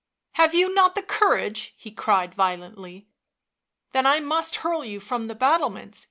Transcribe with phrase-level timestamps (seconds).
[0.31, 3.07] "Have you not the courage?" he cried violently."
[3.91, 5.99] Then I must hurl you from the battlements